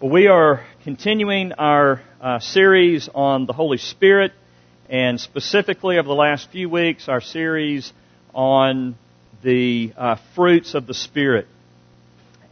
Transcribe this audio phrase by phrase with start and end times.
[0.00, 4.32] Well, we are continuing our uh, series on the Holy Spirit,
[4.88, 7.92] and specifically over the last few weeks, our series
[8.34, 8.96] on
[9.42, 11.48] the uh, fruits of the Spirit.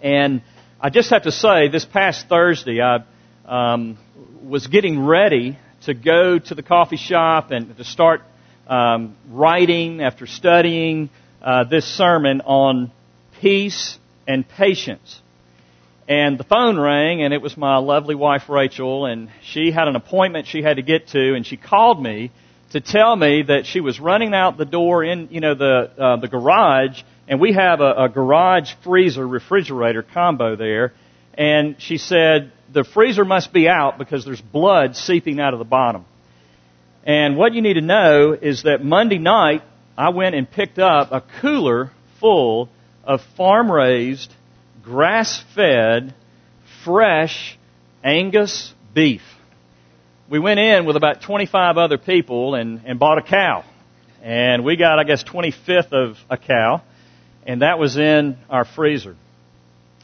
[0.03, 0.42] And
[0.79, 2.98] I just have to say, this past Thursday, I
[3.47, 3.96] um,
[4.42, 8.21] was getting ready to go to the coffee shop and to start
[8.67, 11.08] um, writing after studying
[11.40, 12.92] uh, this sermon on
[13.40, 15.22] peace and patience.
[16.09, 19.95] And the phone rang, and it was my lovely wife Rachel, and she had an
[19.95, 22.30] appointment she had to get to, and she called me
[22.71, 26.16] to tell me that she was running out the door in, you know, the uh,
[26.16, 30.95] the garage, and we have a, a garage freezer refrigerator combo there,
[31.35, 35.66] and she said the freezer must be out because there's blood seeping out of the
[35.66, 36.07] bottom.
[37.05, 39.63] And what you need to know is that Monday night
[39.97, 42.71] I went and picked up a cooler full
[43.05, 44.33] of farm raised
[44.88, 46.15] grass fed,
[46.83, 47.59] fresh
[48.02, 49.23] Angus beef.
[50.30, 53.65] We went in with about 25 other people and, and bought a cow.
[54.23, 56.82] And we got, I guess, 25th of a cow.
[57.46, 59.16] And that was in our freezer.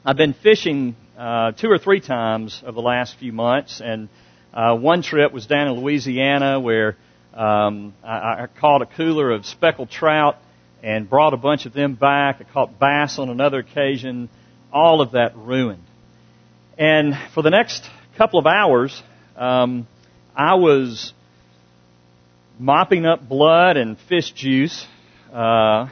[0.05, 3.81] I've been fishing uh, two or three times over the last few months.
[3.83, 4.11] And
[4.53, 6.97] uh, one trip was down in Louisiana where
[7.33, 10.37] um, I, I caught a cooler of speckled trout
[10.83, 12.37] and brought a bunch of them back.
[12.41, 14.29] I caught bass on another occasion
[14.75, 15.85] all of that ruined.
[16.77, 19.03] And for the next couple of hours,
[19.37, 19.87] um,
[20.37, 21.15] I was
[22.59, 24.87] mopping up blood and fish juice,
[25.33, 25.89] uh,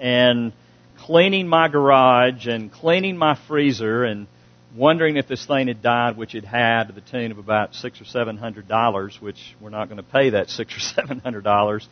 [0.00, 0.52] and
[0.98, 4.26] cleaning my garage and cleaning my freezer and
[4.74, 8.00] wondering if this thing had died, which it had to the tune of about six
[8.00, 11.44] or seven hundred dollars, which we're not going to pay that six or seven hundred
[11.44, 11.86] dollars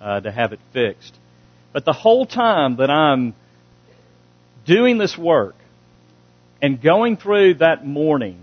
[0.00, 1.16] uh, to have it fixed.
[1.72, 3.34] But the whole time that I'm
[4.66, 5.54] doing this work,
[6.60, 8.40] and going through that morning,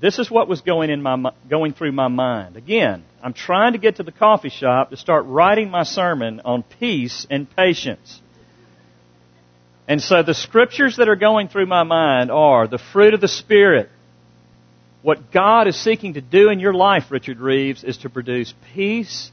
[0.00, 2.56] this is what was going in my going through my mind.
[2.56, 6.64] Again, I'm trying to get to the coffee shop to start writing my sermon on
[6.80, 8.20] peace and patience.
[9.86, 13.28] And so the scriptures that are going through my mind are the fruit of the
[13.28, 13.90] Spirit.
[15.02, 19.30] What God is seeking to do in your life, Richard Reeves, is to produce peace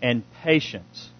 [0.00, 1.10] and patience.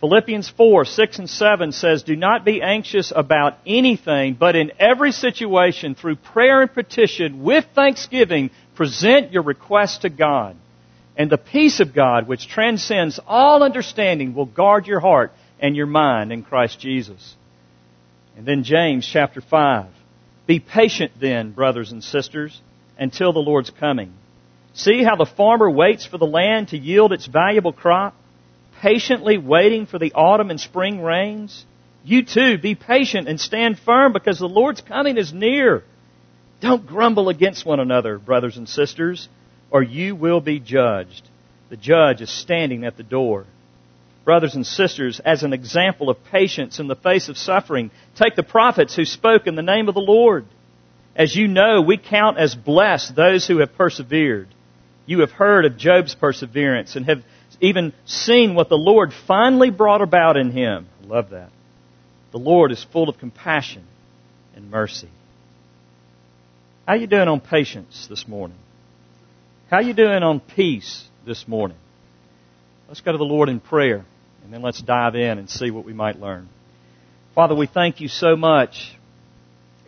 [0.00, 5.12] Philippians 4, 6 and 7 says, Do not be anxious about anything, but in every
[5.12, 10.56] situation, through prayer and petition, with thanksgiving, present your requests to God.
[11.18, 15.86] And the peace of God, which transcends all understanding, will guard your heart and your
[15.86, 17.36] mind in Christ Jesus.
[18.38, 19.86] And then James chapter 5.
[20.46, 22.58] Be patient then, brothers and sisters,
[22.98, 24.14] until the Lord's coming.
[24.72, 28.14] See how the farmer waits for the land to yield its valuable crop?
[28.80, 31.64] Patiently waiting for the autumn and spring rains?
[32.02, 35.84] You too, be patient and stand firm because the Lord's coming is near.
[36.60, 39.28] Don't grumble against one another, brothers and sisters,
[39.70, 41.28] or you will be judged.
[41.68, 43.46] The judge is standing at the door.
[44.24, 48.42] Brothers and sisters, as an example of patience in the face of suffering, take the
[48.42, 50.46] prophets who spoke in the name of the Lord.
[51.16, 54.48] As you know, we count as blessed those who have persevered.
[55.06, 57.22] You have heard of Job's perseverance and have
[57.60, 60.86] even seen what the Lord finally brought about in him.
[61.02, 61.50] I love that.
[62.32, 63.84] The Lord is full of compassion
[64.54, 65.10] and mercy.
[66.86, 68.58] How you doing on patience this morning?
[69.70, 71.76] How you doing on peace this morning?
[72.88, 74.04] Let's go to the Lord in prayer
[74.42, 76.48] and then let's dive in and see what we might learn.
[77.34, 78.96] Father, we thank you so much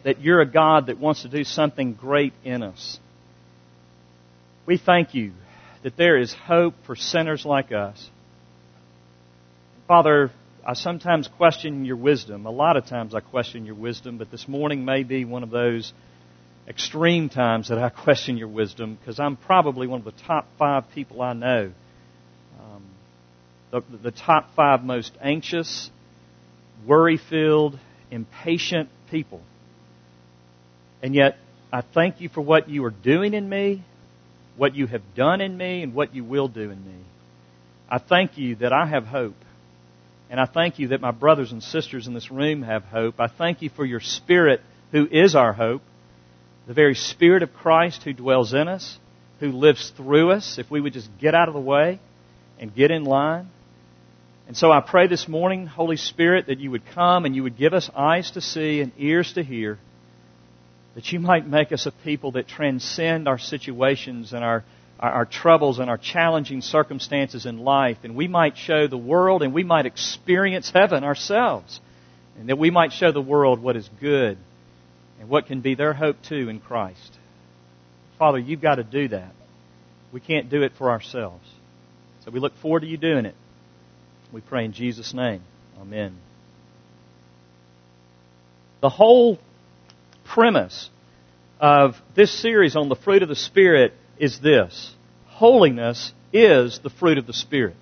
[0.04, 2.98] that you're a God that wants to do something great in us.
[4.66, 5.32] We thank you
[5.82, 8.08] that there is hope for sinners like us.
[9.88, 10.30] Father,
[10.66, 12.46] I sometimes question your wisdom.
[12.46, 15.50] A lot of times I question your wisdom, but this morning may be one of
[15.50, 15.92] those
[16.68, 20.84] extreme times that I question your wisdom because I'm probably one of the top five
[20.94, 21.72] people I know.
[22.60, 22.84] Um,
[23.72, 25.90] the, the top five most anxious,
[26.86, 27.78] worry filled,
[28.12, 29.40] impatient people.
[31.02, 31.38] And yet,
[31.72, 33.82] I thank you for what you are doing in me
[34.56, 37.04] what you have done in me and what you will do in me.
[37.88, 39.36] I thank you that I have hope.
[40.30, 43.20] And I thank you that my brothers and sisters in this room have hope.
[43.20, 45.82] I thank you for your Spirit who is our hope,
[46.66, 48.98] the very Spirit of Christ who dwells in us,
[49.40, 52.00] who lives through us, if we would just get out of the way
[52.58, 53.48] and get in line.
[54.46, 57.58] And so I pray this morning, Holy Spirit, that you would come and you would
[57.58, 59.78] give us eyes to see and ears to hear
[60.94, 64.64] that you might make us a people that transcend our situations and our,
[65.00, 69.42] our, our, troubles and our challenging circumstances in life, and we might show the world
[69.42, 71.80] and we might experience heaven ourselves,
[72.38, 74.38] and that we might show the world what is good
[75.18, 77.18] and what can be their hope too in Christ.
[78.18, 79.32] Father, you've got to do that.
[80.12, 81.48] We can't do it for ourselves.
[82.24, 83.34] So we look forward to you doing it.
[84.32, 85.42] We pray in Jesus' name.
[85.80, 86.16] Amen.
[88.80, 89.38] The whole
[90.32, 90.88] premise
[91.60, 94.94] of this series on the fruit of the Spirit is this
[95.26, 97.76] holiness is the fruit of the Spirit.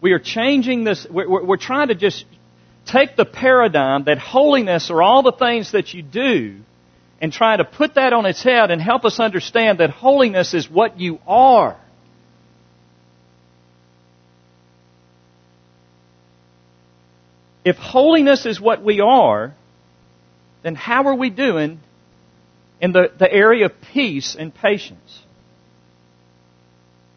[0.00, 2.24] We are changing this, we're, we're, trying to just
[2.86, 6.60] take the paradigm that holiness are all the things that you do
[7.20, 10.70] and try to put that on its head and help us understand that holiness is
[10.70, 11.76] what you are.
[17.64, 19.54] If holiness is what we are,
[20.62, 21.80] then how are we doing
[22.80, 25.22] in the, the area of peace and patience?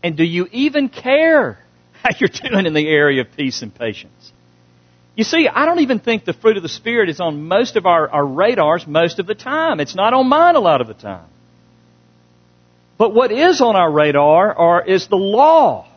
[0.04, 1.60] And do you even care
[2.04, 4.32] how you're doing in the area of peace and patience?
[5.16, 7.86] You see, I don't even think the fruit of the Spirit is on most of
[7.86, 9.80] our, our radars most of the time.
[9.80, 11.28] It's not on mine a lot of the time.
[12.98, 15.88] But what is on our radar are, is the law.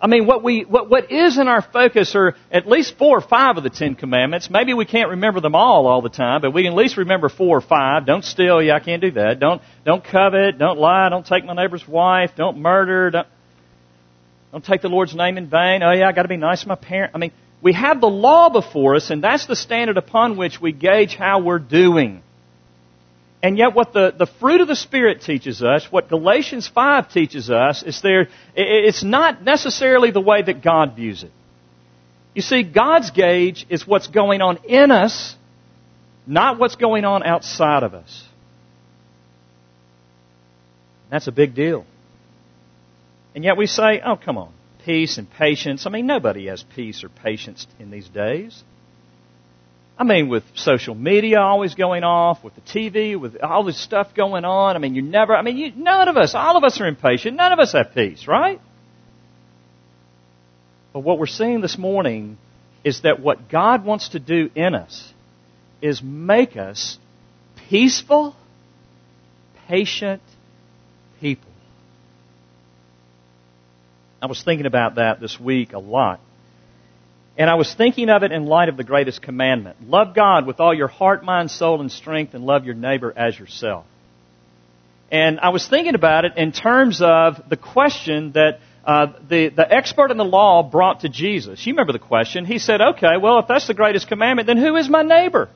[0.00, 3.20] I mean, what we, what, what is in our focus are at least four or
[3.20, 4.50] five of the Ten Commandments.
[4.50, 7.28] Maybe we can't remember them all all the time, but we can at least remember
[7.28, 8.04] four or five.
[8.04, 8.62] Don't steal.
[8.62, 9.40] Yeah, I can't do that.
[9.40, 10.58] Don't, don't covet.
[10.58, 11.08] Don't lie.
[11.08, 12.32] Don't take my neighbor's wife.
[12.36, 13.10] Don't murder.
[13.10, 13.28] Don't,
[14.52, 15.82] don't take the Lord's name in vain.
[15.82, 17.12] Oh yeah, I gotta be nice to my parent.
[17.14, 17.32] I mean,
[17.62, 21.40] we have the law before us, and that's the standard upon which we gauge how
[21.40, 22.22] we're doing.
[23.44, 27.50] And yet what the, the fruit of the Spirit teaches us, what Galatians 5 teaches
[27.50, 31.30] us, is there, it's not necessarily the way that God views it.
[32.34, 35.36] You see, God's gauge is what's going on in us,
[36.26, 38.24] not what's going on outside of us.
[41.10, 41.84] That's a big deal.
[43.34, 44.54] And yet we say, oh, come on,
[44.86, 45.84] peace and patience.
[45.84, 48.64] I mean, nobody has peace or patience in these days.
[49.96, 54.14] I mean, with social media always going off, with the TV, with all this stuff
[54.14, 54.74] going on.
[54.74, 57.36] I mean, you never, I mean, you, none of us, all of us are impatient.
[57.36, 58.60] None of us have peace, right?
[60.92, 62.38] But what we're seeing this morning
[62.82, 65.12] is that what God wants to do in us
[65.80, 66.98] is make us
[67.68, 68.34] peaceful,
[69.68, 70.22] patient
[71.20, 71.50] people.
[74.20, 76.20] I was thinking about that this week a lot.
[77.36, 79.88] And I was thinking of it in light of the greatest commandment.
[79.88, 83.38] Love God with all your heart, mind, soul, and strength, and love your neighbor as
[83.38, 83.84] yourself.
[85.10, 89.72] And I was thinking about it in terms of the question that uh, the, the
[89.72, 91.66] expert in the law brought to Jesus.
[91.66, 92.44] You remember the question.
[92.44, 95.48] He said, okay, well, if that's the greatest commandment, then who is my neighbor?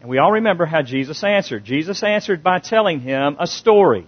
[0.00, 1.64] And we all remember how Jesus answered.
[1.64, 4.06] Jesus answered by telling him a story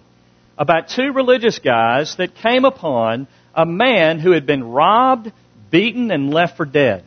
[0.58, 5.32] about two religious guys that came upon a man who had been robbed,
[5.74, 7.02] beaten and left for dead.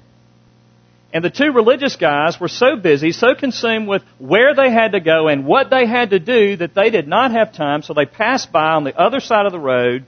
[1.14, 5.00] And the two religious guys were so busy, so consumed with where they had to
[5.00, 8.06] go and what they had to do that they did not have time, so they
[8.06, 10.06] passed by on the other side of the road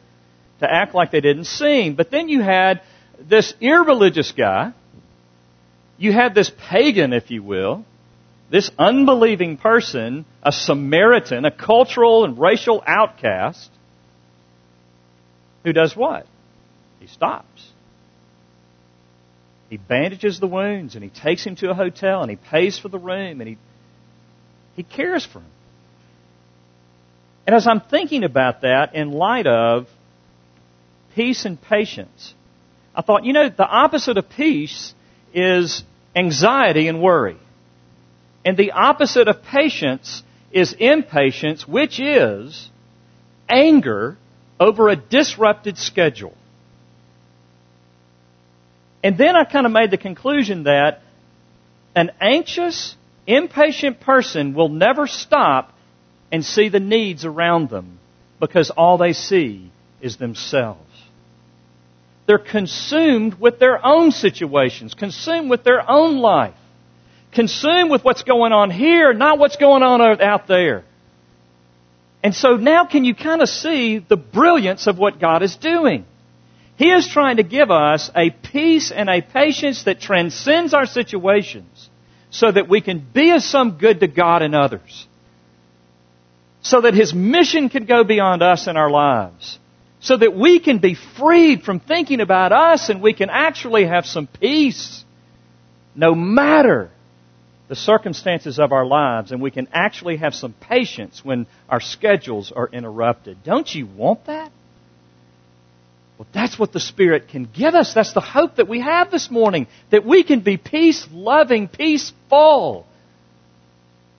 [0.59, 1.95] to act like they didn't see him.
[1.95, 2.81] But then you had
[3.17, 4.73] this irreligious guy,
[5.97, 7.85] you had this pagan, if you will,
[8.51, 13.69] this unbelieving person, a Samaritan, a cultural and racial outcast,
[15.63, 16.25] who does what?
[16.99, 17.69] He stops.
[19.69, 22.89] He bandages the wounds and he takes him to a hotel and he pays for
[22.89, 23.57] the room and he,
[24.75, 25.51] he cares for him.
[27.45, 29.87] And as I'm thinking about that in light of
[31.15, 32.33] peace and patience,
[32.95, 34.93] I thought, you know, the opposite of peace
[35.33, 35.83] is
[36.15, 37.37] anxiety and worry.
[38.43, 42.69] And the opposite of patience is impatience, which is
[43.47, 44.17] anger
[44.59, 46.33] over a disrupted schedule.
[49.03, 51.01] And then I kind of made the conclusion that
[51.95, 55.73] an anxious, impatient person will never stop
[56.31, 57.99] and see the needs around them
[58.39, 60.79] because all they see is themselves.
[62.27, 66.53] They're consumed with their own situations, consumed with their own life,
[67.31, 70.83] consumed with what's going on here, not what's going on out there.
[72.21, 76.05] And so now can you kind of see the brilliance of what God is doing?
[76.79, 81.89] He is trying to give us a peace and a patience that transcends our situations
[82.29, 85.05] so that we can be of some good to God and others.
[86.61, 89.59] So that His mission can go beyond us and our lives.
[89.99, 94.05] So that we can be freed from thinking about us and we can actually have
[94.05, 95.03] some peace
[95.95, 96.91] no matter
[97.67, 102.53] the circumstances of our lives and we can actually have some patience when our schedules
[102.55, 103.43] are interrupted.
[103.43, 104.53] Don't you want that?
[106.19, 107.93] Well, that's what the Spirit can give us.
[107.93, 109.67] That's the hope that we have this morning.
[109.89, 112.85] That we can be peace loving, peaceful,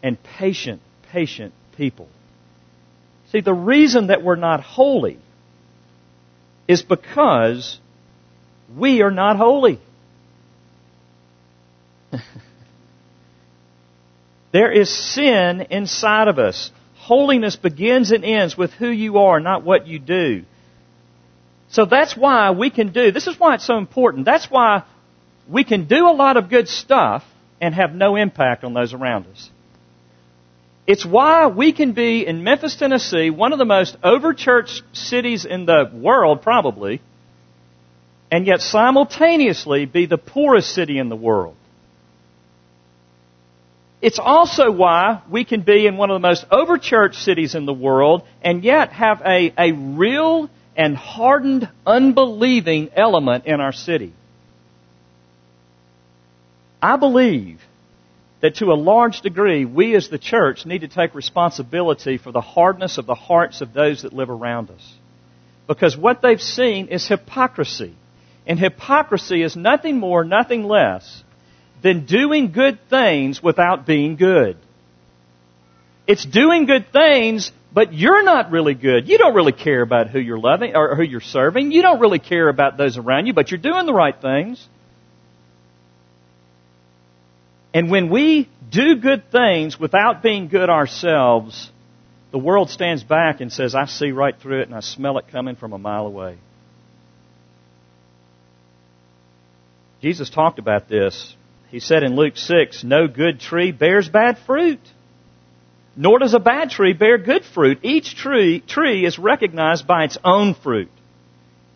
[0.02, 0.80] and patient,
[1.12, 2.08] patient people.
[3.30, 5.18] See, the reason that we're not holy
[6.66, 7.78] is because
[8.74, 9.78] we are not holy.
[14.52, 16.70] there is sin inside of us.
[16.96, 20.44] Holiness begins and ends with who you are, not what you do.
[21.70, 24.24] So that's why we can do, this is why it's so important.
[24.24, 24.82] That's why
[25.48, 27.24] we can do a lot of good stuff
[27.60, 29.50] and have no impact on those around us.
[30.86, 35.64] It's why we can be in Memphis, Tennessee, one of the most overchurched cities in
[35.64, 37.00] the world, probably,
[38.32, 41.54] and yet simultaneously be the poorest city in the world.
[44.02, 47.72] It's also why we can be in one of the most overchurched cities in the
[47.72, 50.50] world and yet have a, a real
[50.80, 54.14] and hardened unbelieving element in our city.
[56.80, 57.60] I believe
[58.40, 62.40] that to a large degree, we as the church need to take responsibility for the
[62.40, 64.94] hardness of the hearts of those that live around us.
[65.66, 67.94] Because what they've seen is hypocrisy.
[68.46, 71.22] And hypocrisy is nothing more, nothing less
[71.82, 74.56] than doing good things without being good.
[76.06, 79.08] It's doing good things, but you're not really good.
[79.08, 81.70] You don't really care about who you're loving or who you're serving.
[81.70, 84.66] You don't really care about those around you, but you're doing the right things.
[87.72, 91.70] And when we do good things without being good ourselves,
[92.32, 95.26] the world stands back and says, I see right through it and I smell it
[95.30, 96.38] coming from a mile away.
[100.02, 101.34] Jesus talked about this.
[101.68, 104.80] He said in Luke 6, No good tree bears bad fruit,
[106.00, 107.80] nor does a bad tree bear good fruit.
[107.82, 110.90] Each tree, tree is recognized by its own fruit.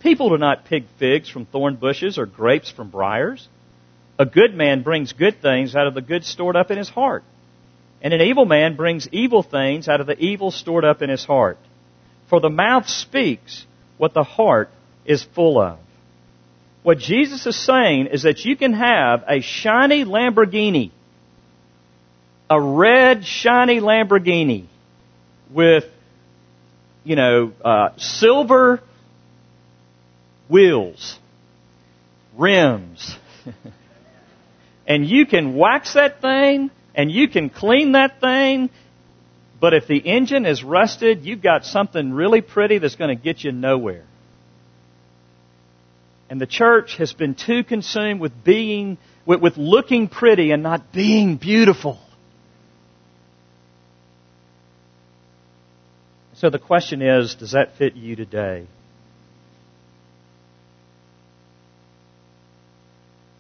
[0.01, 3.47] People do not pick figs from thorn bushes or grapes from briars.
[4.19, 7.23] A good man brings good things out of the good stored up in his heart.
[8.01, 11.27] And an evil man brings evil things out of the evil stored up in his
[11.27, 11.59] heart.
[12.31, 13.67] For the mouth speaks
[13.99, 14.71] what the heart
[15.05, 15.79] is full of.
[16.83, 20.93] What Jesus is saying is that you can have a shiny Lamborghini,
[22.49, 24.67] a red shiny Lamborghini
[25.51, 25.85] with,
[27.05, 28.81] you know, uh, silver
[30.49, 31.19] wheels,
[32.37, 33.17] rims.
[34.87, 38.71] And you can wax that thing and you can clean that thing,
[39.61, 43.43] but if the engine is rusted, you've got something really pretty that's going to get
[43.43, 44.05] you nowhere.
[46.29, 50.93] And the church has been too consumed with being, with, with looking pretty and not
[50.93, 51.99] being beautiful.
[56.45, 58.67] So the question is, does that fit you today?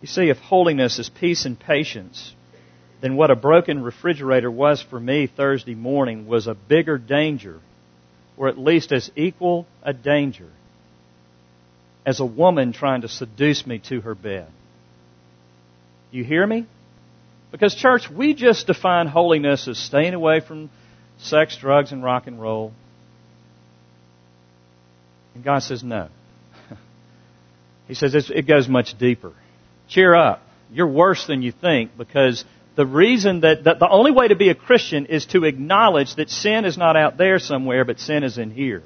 [0.01, 2.35] You see, if holiness is peace and patience,
[3.03, 7.61] then what a broken refrigerator was for me Thursday morning was a bigger danger,
[8.39, 10.49] or at least as equal a danger,
[12.07, 14.49] as a woman trying to seduce me to her bed.
[16.11, 16.67] You hear me?
[17.53, 20.71] Because, church, we just define holiness as staying away from
[21.19, 22.73] sex, drugs, and rock and roll.
[25.35, 26.09] And God says no.
[27.89, 29.33] he says it goes much deeper
[29.89, 30.43] cheer up.
[30.73, 34.49] You're worse than you think because the reason that, that the only way to be
[34.49, 38.39] a Christian is to acknowledge that sin is not out there somewhere, but sin is
[38.39, 38.83] in here.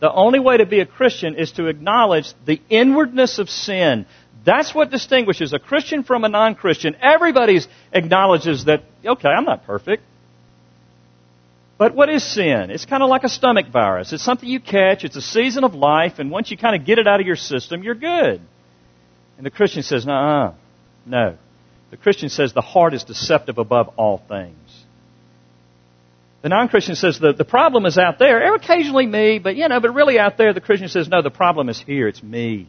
[0.00, 4.04] The only way to be a Christian is to acknowledge the inwardness of sin.
[4.44, 6.96] That's what distinguishes a Christian from a non-Christian.
[7.00, 7.60] Everybody
[7.92, 10.02] acknowledges that, okay, I'm not perfect.
[11.78, 12.70] But what is sin?
[12.70, 14.12] It's kind of like a stomach virus.
[14.12, 15.04] It's something you catch.
[15.04, 17.36] It's a season of life, and once you kind of get it out of your
[17.36, 18.40] system, you're good.
[19.36, 20.54] And the Christian says, no,
[21.04, 21.36] no.
[21.90, 24.56] The Christian says the heart is deceptive above all things.
[26.42, 28.54] The non-Christian says the, the problem is out there.
[28.54, 31.68] Occasionally me, but you know, but really out there, the Christian says, no, the problem
[31.68, 32.08] is here.
[32.08, 32.68] It's me.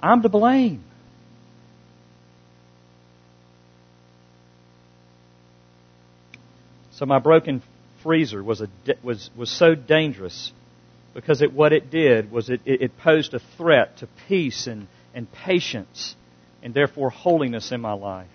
[0.00, 0.84] I'm to blame.
[6.92, 7.62] So my broken
[8.08, 8.68] freezer was, a,
[9.02, 10.50] was, was so dangerous
[11.12, 14.86] because it, what it did was it, it, it posed a threat to peace and,
[15.12, 16.16] and patience
[16.62, 18.30] and therefore holiness in my life.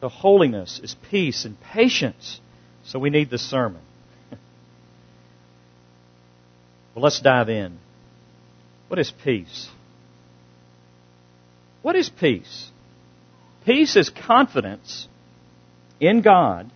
[0.00, 2.40] The holiness is peace and patience.
[2.84, 3.82] So we need this sermon.
[6.94, 7.76] well, let's dive in.
[8.88, 9.68] What is peace?
[11.82, 12.70] What is peace?
[13.66, 15.08] Peace is confidence
[16.00, 16.70] in God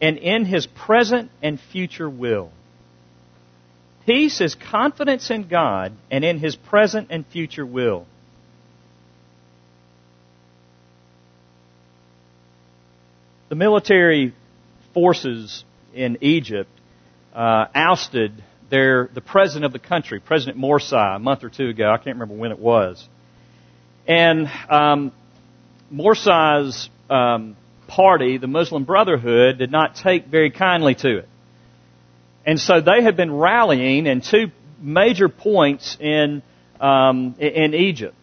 [0.00, 2.50] and in His present and future will.
[4.06, 8.06] Peace is confidence in God and in His present and future will.
[13.48, 14.32] The military
[14.94, 16.70] forces in Egypt
[17.34, 18.32] uh, ousted
[18.70, 21.90] their the president of the country, President Morsi, a month or two ago.
[21.90, 23.06] I can't remember when it was.
[24.06, 25.12] And um,
[25.92, 31.28] Morsi's um, party, the Muslim Brotherhood, did not take very kindly to it.
[32.44, 34.50] And so they had been rallying in two
[34.80, 36.42] major points in
[36.80, 38.14] um, in Egypt.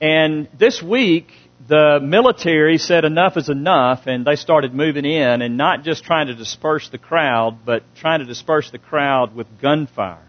[0.00, 1.28] And this week,
[1.68, 6.28] the military said enough is enough, and they started moving in and not just trying
[6.28, 10.26] to disperse the crowd, but trying to disperse the crowd with gunfire.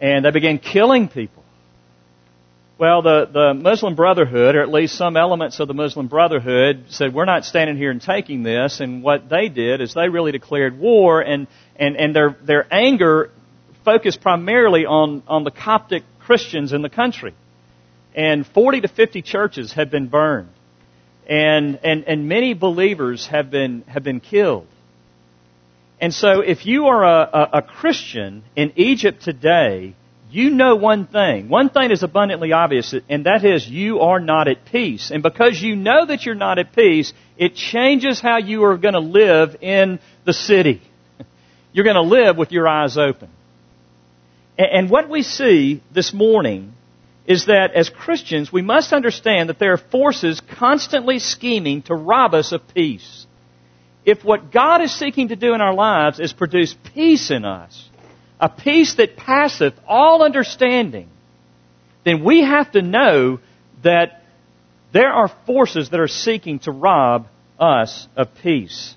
[0.00, 1.42] And they began killing people.
[2.78, 7.14] Well, the, the Muslim Brotherhood, or at least some elements of the Muslim Brotherhood, said,
[7.14, 8.80] we're not standing here and taking this.
[8.80, 13.30] And what they did is they really declared war, and, and, and their, their anger
[13.82, 17.32] focused primarily on, on the Coptic Christians in the country.
[18.14, 20.50] And 40 to 50 churches have been burned.
[21.26, 24.66] And, and, and many believers have been, have been killed.
[25.98, 29.94] And so if you are a, a, a Christian in Egypt today,
[30.30, 31.48] you know one thing.
[31.48, 35.10] One thing is abundantly obvious, and that is you are not at peace.
[35.10, 38.94] And because you know that you're not at peace, it changes how you are going
[38.94, 40.82] to live in the city.
[41.72, 43.28] You're going to live with your eyes open.
[44.56, 46.72] And what we see this morning
[47.26, 52.32] is that as Christians, we must understand that there are forces constantly scheming to rob
[52.32, 53.26] us of peace.
[54.04, 57.90] If what God is seeking to do in our lives is produce peace in us,
[58.40, 61.08] a peace that passeth all understanding,
[62.04, 63.40] then we have to know
[63.82, 64.22] that
[64.92, 67.26] there are forces that are seeking to rob
[67.58, 68.94] us of peace.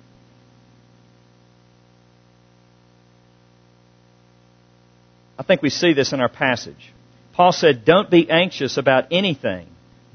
[5.38, 6.92] I think we see this in our passage.
[7.32, 9.66] Paul said, Don't be anxious about anything,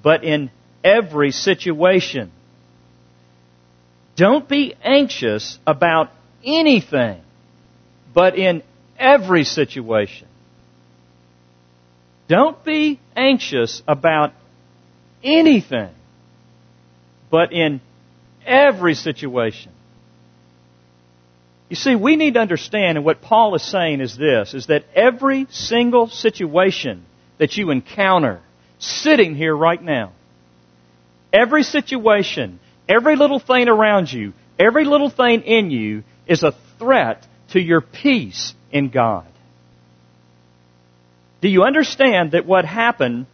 [0.04, 0.52] but in
[0.84, 2.32] every situation.
[4.16, 6.12] Don't be anxious about
[6.44, 7.22] anything,
[8.14, 8.62] but in
[8.98, 10.28] every situation.
[12.28, 14.34] Don't be anxious about
[15.24, 15.94] anything,
[17.30, 17.82] but in
[18.46, 19.72] every situation.
[21.70, 24.86] You see, we need to understand, and what Paul is saying is this, is that
[24.94, 27.06] every single situation
[27.38, 28.42] that you encounter
[28.80, 30.14] sitting here right now,
[31.34, 37.26] every situation, every little thing around you, every little thing in you is a threat
[37.56, 39.26] to your peace in God.
[41.40, 43.28] Do you understand that what happened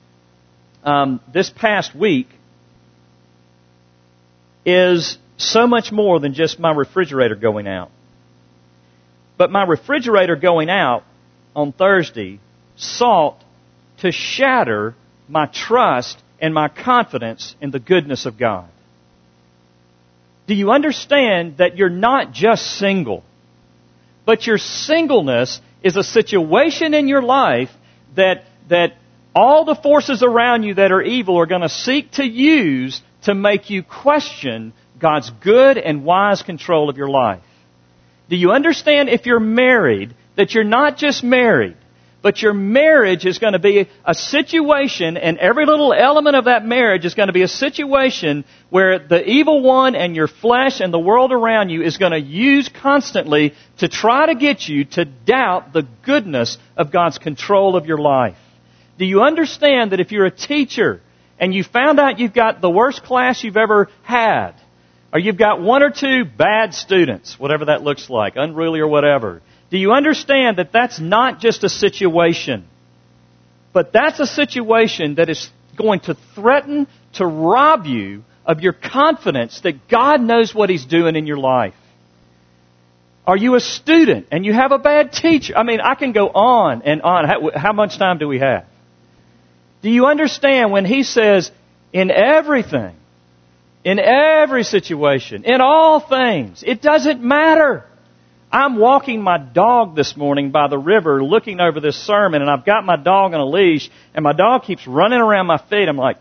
[0.84, 2.28] um, this past week
[4.64, 7.90] is so much more than just my refrigerator going out?
[9.38, 11.04] But my refrigerator going out
[11.56, 12.40] on Thursday
[12.76, 13.44] sought
[14.02, 14.94] to shatter
[15.28, 18.70] my trust and my confidence in the goodness of God.
[20.46, 23.24] Do you understand that you're not just single,
[24.26, 27.70] but your singleness is a situation in your life
[28.16, 28.94] that, that
[29.36, 33.34] all the forces around you that are evil are going to seek to use to
[33.34, 37.42] make you question God's good and wise control of your life.
[38.30, 41.76] Do you understand if you're married that you're not just married,
[42.22, 46.66] but your marriage is going to be a situation and every little element of that
[46.66, 50.94] marriage is going to be a situation where the evil one and your flesh and
[50.94, 55.06] the world around you is going to use constantly to try to get you to
[55.06, 58.38] doubt the goodness of God's control of your life.
[59.00, 61.02] Do you understand that if you're a teacher
[61.40, 64.54] and you found out you've got the worst class you've ever had,
[65.12, 69.42] or you've got one or two bad students, whatever that looks like, unruly or whatever.
[69.72, 72.68] Do you understand that that's not just a situation,
[73.74, 79.62] but that's a situation that is going to threaten to rob you of your confidence
[79.62, 81.74] that God knows what He's doing in your life?
[83.26, 85.58] Are you a student and you have a bad teacher?
[85.58, 87.26] I mean, I can go on and on.
[87.26, 88.66] How, how much time do we have?
[89.82, 91.50] Do you understand when He says,
[91.94, 92.96] in everything,
[93.84, 96.64] in every situation, in all things.
[96.66, 97.86] It doesn't matter.
[98.52, 102.66] I'm walking my dog this morning by the river looking over this sermon and I've
[102.66, 105.88] got my dog on a leash and my dog keeps running around my feet.
[105.88, 106.18] I'm like,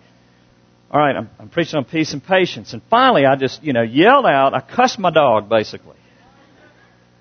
[0.90, 2.72] all right, I'm, I'm preaching on peace and patience.
[2.72, 5.96] And finally I just, you know, yelled out, I cussed my dog basically.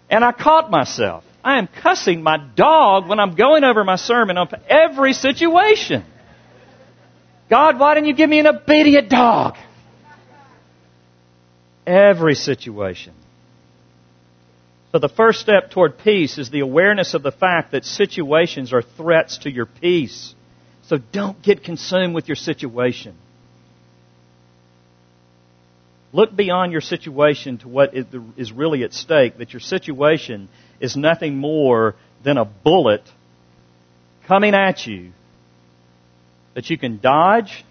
[0.10, 1.24] And I caught myself.
[1.44, 6.04] I am cussing my dog when I'm going over my sermon on every situation.
[7.50, 9.56] God, why didn't you give me an obedient dog?
[11.90, 13.14] every situation.
[14.92, 18.82] So the first step toward peace is the awareness of the fact that situations are
[18.82, 20.34] threats to your peace.
[20.84, 23.16] So don't get consumed with your situation.
[26.12, 30.50] Look beyond your situation to what is really at stake, that your situation
[30.80, 33.04] is nothing more than a bullet
[34.28, 35.12] coming at you
[36.56, 37.64] that you can dodge,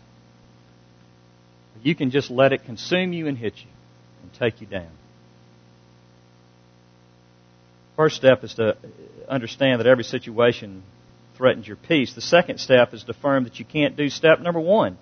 [1.82, 3.70] you can just let it consume you and hit you
[4.22, 4.90] and take you down.
[7.98, 8.76] First step is to
[9.28, 10.84] understand that every situation
[11.36, 12.14] threatens your peace.
[12.14, 14.96] The second step is to affirm that you can't do step number one.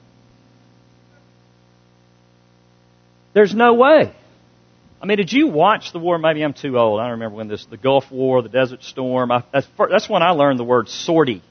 [3.35, 4.15] There's no way.
[5.03, 6.17] I mean, did you watch the war?
[6.17, 6.99] Maybe I'm too old.
[6.99, 9.31] I don't remember when this, the Gulf War, the Desert Storm.
[9.31, 11.43] I, that's, that's when I learned the word sortie.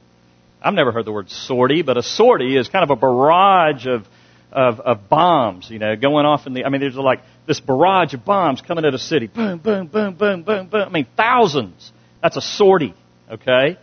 [0.64, 4.08] I've never heard the word sortie, but a sortie is kind of a barrage of,
[4.56, 8.14] of, of bombs, you know, going off in the, I mean, there's like this barrage
[8.14, 9.28] of bombs coming at a city.
[9.28, 10.82] Boom, boom, boom, boom, boom, boom.
[10.82, 11.92] I mean, thousands.
[12.24, 12.96] That's a sortie,
[13.30, 13.78] okay?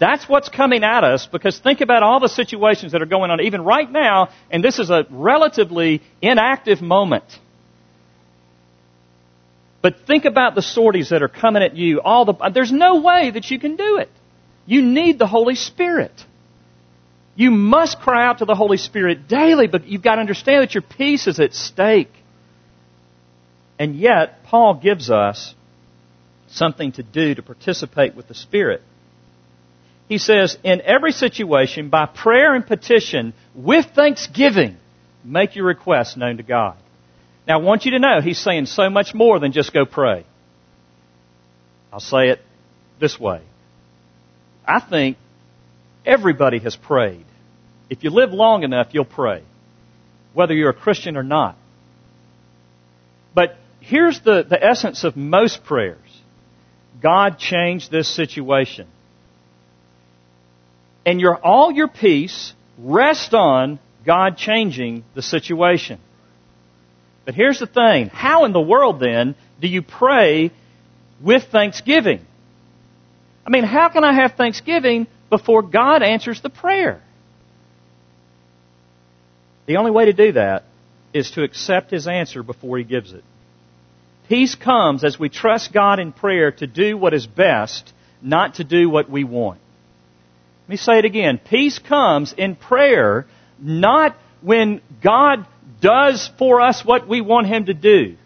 [0.00, 3.40] That's what's coming at us because think about all the situations that are going on
[3.40, 7.24] even right now, and this is a relatively inactive moment.
[9.80, 12.00] But think about the sorties that are coming at you.
[12.00, 14.10] All the, there's no way that you can do it.
[14.66, 16.12] You need the Holy Spirit.
[17.36, 20.74] You must cry out to the Holy Spirit daily, but you've got to understand that
[20.74, 22.12] your peace is at stake.
[23.78, 25.54] And yet, Paul gives us
[26.48, 28.82] something to do to participate with the Spirit.
[30.08, 34.78] He says, in every situation, by prayer and petition, with thanksgiving,
[35.22, 36.76] make your requests known to God.
[37.46, 40.24] Now, I want you to know he's saying so much more than just go pray.
[41.92, 42.40] I'll say it
[42.98, 43.42] this way.
[44.66, 45.18] I think
[46.06, 47.24] everybody has prayed.
[47.90, 49.42] If you live long enough, you'll pray,
[50.34, 51.56] whether you're a Christian or not.
[53.34, 55.98] But here's the, the essence of most prayers
[57.00, 58.88] God changed this situation.
[61.04, 66.00] And your, all your peace rests on God changing the situation.
[67.24, 68.08] But here's the thing.
[68.08, 70.50] How in the world then do you pray
[71.20, 72.24] with thanksgiving?
[73.46, 77.02] I mean, how can I have thanksgiving before God answers the prayer?
[79.66, 80.64] The only way to do that
[81.12, 83.24] is to accept His answer before He gives it.
[84.28, 88.64] Peace comes as we trust God in prayer to do what is best, not to
[88.64, 89.60] do what we want.
[90.64, 91.38] Let me say it again.
[91.38, 93.26] Peace comes in prayer,
[93.58, 95.46] not when God
[95.80, 98.16] does for us what we want Him to do.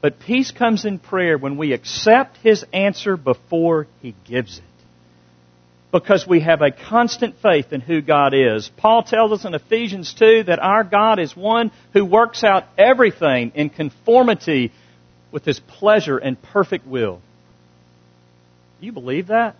[0.00, 4.64] But peace comes in prayer when we accept His answer before He gives it.
[5.92, 8.70] Because we have a constant faith in who God is.
[8.76, 13.52] Paul tells us in Ephesians 2 that our God is one who works out everything
[13.54, 14.72] in conformity
[15.32, 17.20] with His pleasure and perfect will.
[18.80, 19.56] Do you believe that?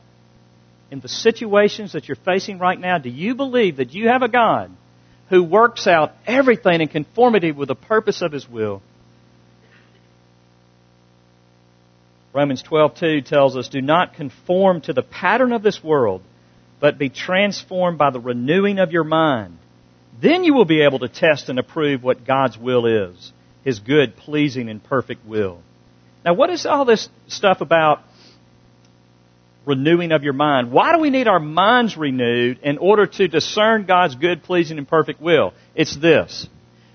[0.91, 4.29] In the situations that you're facing right now, do you believe that you have a
[4.29, 4.71] God
[5.31, 8.83] who works out everything in conformity with the purpose of his will.
[12.33, 16.23] Romans 12:2 tells us, "Do not conform to the pattern of this world,
[16.79, 19.59] but be transformed by the renewing of your mind.
[20.21, 23.33] Then you will be able to test and approve what God's will is,
[23.65, 25.59] his good, pleasing and perfect will."
[26.25, 28.03] Now, what is all this stuff about
[29.67, 30.73] renewing of your mind.
[30.73, 34.89] Why do we need our minds renewed in order to discern God's good, pleasing, and
[34.89, 35.53] perfect will?
[35.75, 36.49] It's this.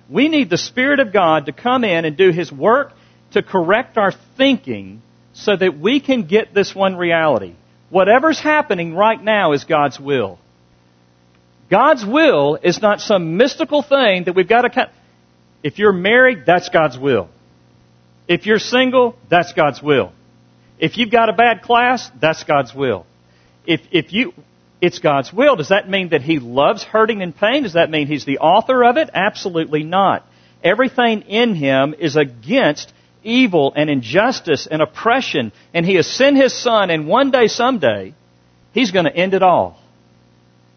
[0.10, 2.92] We need the Spirit of God to come in and do His work
[3.32, 5.02] to correct our thinking
[5.36, 7.54] so that we can get this one reality.
[7.90, 10.40] Whatever's happening right now is God's will.
[11.70, 14.90] God's will is not some mystical thing that we've got to.
[15.62, 17.30] If you're married, that's God's will.
[18.28, 20.14] If you're single, that's God's will.
[20.80, 23.06] If you've got a bad class, that's God's will.
[23.66, 24.34] If, if you,
[24.80, 25.58] it's God's will.
[25.58, 27.64] Does that mean that He loves hurting and pain?
[27.64, 29.10] Does that mean He's the author of it?
[29.14, 30.26] Absolutely not.
[30.64, 32.94] Everything in Him is against
[33.26, 38.14] evil and injustice and oppression, and He has sent His Son, and one day, someday,
[38.74, 39.82] He's going to end it all.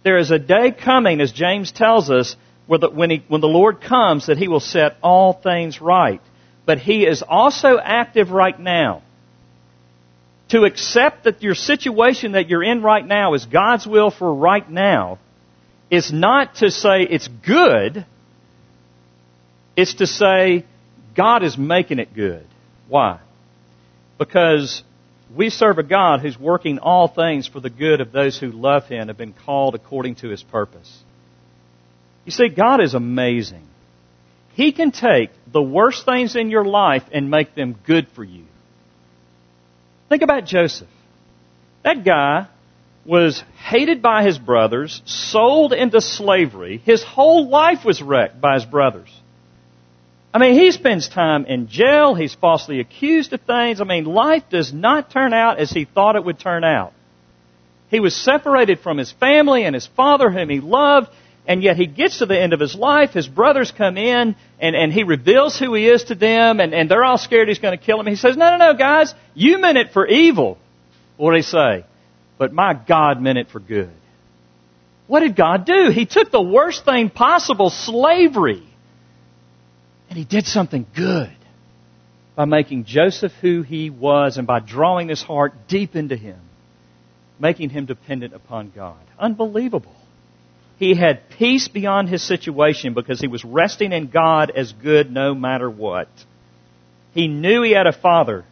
[0.05, 3.49] There is a day coming, as James tells us, where the, when, he, when the
[3.49, 6.21] Lord comes, that He will set all things right.
[6.67, 9.03] But He is also active right now.
[10.51, 14.69] To accept that your situation that you're in right now is God's will for right
[14.69, 15.19] now
[15.91, 18.07] is not to say it's good,
[19.77, 20.65] it's to say
[21.19, 22.47] God is making it good.
[22.87, 23.19] Why?
[24.19, 24.85] Because
[25.35, 28.87] we serve a God who's working all things for the good of those who love
[28.87, 30.97] Him and have been called according to His purpose.
[32.25, 33.67] You see, God is amazing.
[34.55, 38.45] He can take the worst things in your life and make them good for you.
[40.09, 40.89] Think about Joseph.
[41.83, 42.47] That guy
[43.05, 46.81] was hated by his brothers, sold into slavery.
[46.85, 49.11] His whole life was wrecked by his brothers.
[50.39, 52.15] I mean, he spends time in jail.
[52.15, 53.81] He's falsely accused of things.
[53.81, 56.93] I mean, life does not turn out as he thought it would turn out.
[57.91, 61.09] He was separated from his family and his father whom he loved,
[61.49, 63.11] and yet he gets to the end of his life.
[63.11, 66.89] His brothers come in and, and he reveals who he is to them, and, and
[66.89, 68.07] they're all scared he's going to kill him.
[68.07, 70.57] He says, No, no, no, guys, you meant it for evil.
[71.17, 71.85] What did he say?
[72.39, 73.91] But my God meant it for good.
[75.09, 75.91] What did God do?
[75.91, 78.68] He took the worst thing possible, slavery,
[80.09, 81.35] and he did something good
[82.35, 86.39] by making Joseph who he was and by drawing his heart deep into him,
[87.39, 88.99] making him dependent upon God.
[89.19, 89.95] Unbelievable.
[90.79, 95.35] He had peace beyond his situation because he was resting in God as good no
[95.35, 96.09] matter what.
[97.13, 98.45] He knew he had a father,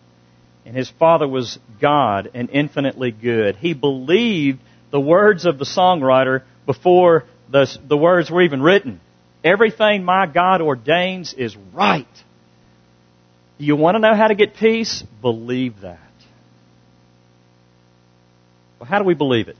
[0.64, 3.54] and his father was God and infinitely good.
[3.54, 9.00] He believed the words of the songwriter before the, the words were even written.
[9.44, 12.06] Everything my God ordains is right.
[13.58, 15.02] You want to know how to get peace?
[15.22, 15.98] Believe that.
[18.78, 19.56] Well, how do we believe it?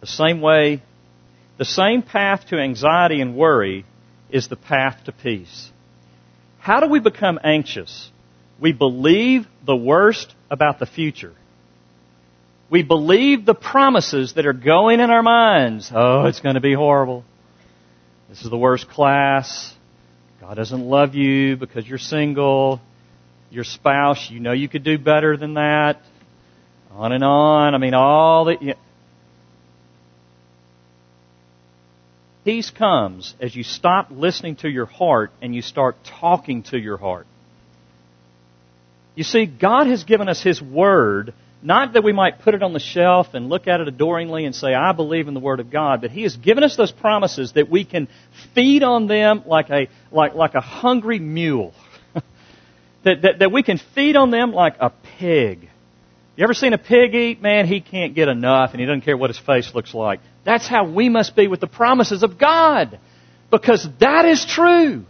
[0.00, 0.82] The same way,
[1.58, 3.84] the same path to anxiety and worry
[4.30, 5.70] is the path to peace.
[6.58, 8.10] How do we become anxious?
[8.60, 11.34] We believe the worst about the future.
[12.70, 15.90] We believe the promises that are going in our minds.
[15.94, 17.24] Oh, it's going to be horrible.
[18.28, 19.72] This is the worst class.
[20.40, 22.80] God doesn't love you because you're single.
[23.50, 26.00] Your spouse, you know you could do better than that.
[26.92, 27.74] On and on.
[27.74, 28.62] I mean, all that.
[28.62, 28.74] You.
[32.44, 36.96] Peace comes as you stop listening to your heart and you start talking to your
[36.96, 37.26] heart.
[39.14, 41.32] You see, God has given us His Word
[41.66, 44.54] not that we might put it on the shelf and look at it adoringly and
[44.54, 47.54] say, I believe in the Word of God, but He has given us those promises
[47.54, 48.06] that we can
[48.54, 51.74] feed on them like a, like, like a hungry mule.
[53.02, 55.68] that, that, that we can feed on them like a pig.
[56.36, 57.42] You ever seen a pig eat?
[57.42, 60.20] Man, he can't get enough and he doesn't care what his face looks like.
[60.44, 63.00] That's how we must be with the promises of God.
[63.50, 65.04] Because that is true.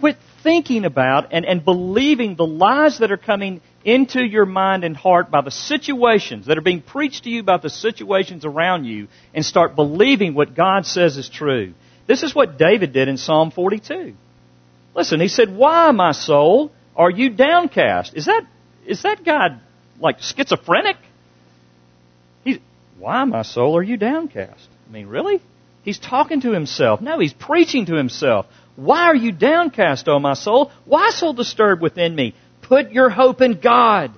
[0.00, 4.96] Quit thinking about and, and believing the lies that are coming into your mind and
[4.96, 9.06] heart by the situations that are being preached to you by the situations around you
[9.32, 11.72] and start believing what God says is true.
[12.08, 14.14] This is what David did in Psalm 42.
[14.94, 18.14] Listen, he said, Why, my soul, are you downcast?
[18.14, 18.42] Is that,
[18.84, 19.60] is that God
[20.00, 20.96] like schizophrenic?
[22.42, 22.58] He's,
[22.98, 24.68] Why, my soul, are you downcast?
[24.88, 25.40] I mean, really?
[25.82, 27.00] He's talking to himself.
[27.00, 28.46] No, he's preaching to himself.
[28.74, 30.72] Why are you downcast, O my soul?
[30.84, 32.34] Why so disturbed within me?
[32.68, 34.12] Put your hope in God,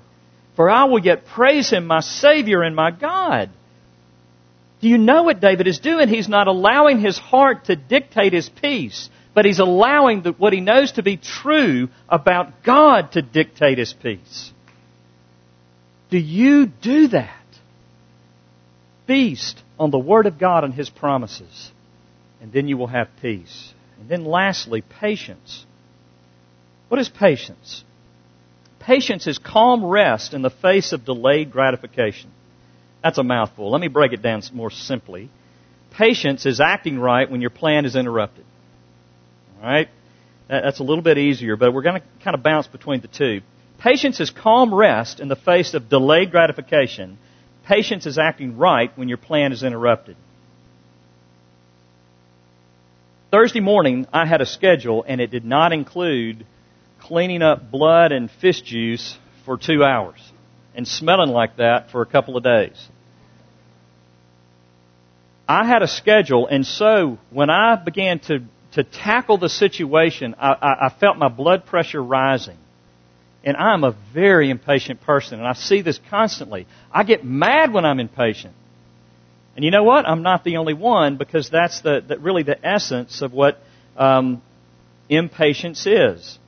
[0.56, 3.50] for I will yet praise Him, my Savior and my God.
[4.80, 6.08] Do you know what David is doing?
[6.08, 10.60] He's not allowing his heart to dictate his peace, but he's allowing the, what he
[10.60, 14.52] knows to be true about God to dictate his peace.
[16.10, 17.34] Do you do that?
[19.06, 21.70] Feast on the Word of God and His promises,
[22.40, 23.72] and then you will have peace.
[23.98, 25.64] And then lastly, patience.
[26.88, 27.84] What is patience?
[28.88, 32.30] Patience is calm rest in the face of delayed gratification.
[33.02, 33.70] That's a mouthful.
[33.70, 35.28] Let me break it down more simply.
[35.90, 38.46] Patience is acting right when your plan is interrupted.
[39.58, 39.90] All right?
[40.48, 43.42] That's a little bit easier, but we're going to kind of bounce between the two.
[43.78, 47.18] Patience is calm rest in the face of delayed gratification.
[47.66, 50.16] Patience is acting right when your plan is interrupted.
[53.30, 56.46] Thursday morning, I had a schedule, and it did not include
[57.00, 60.20] cleaning up blood and fish juice for two hours
[60.74, 62.88] and smelling like that for a couple of days.
[65.48, 68.40] I had a schedule, and so when I began to,
[68.72, 72.58] to tackle the situation, I, I, I felt my blood pressure rising.
[73.42, 76.66] And I'm a very impatient person, and I see this constantly.
[76.92, 78.54] I get mad when I'm impatient.
[79.56, 80.06] And you know what?
[80.06, 83.58] I'm not the only one because that's the, the really the essence of what
[83.96, 84.42] um,
[85.08, 86.38] impatience is.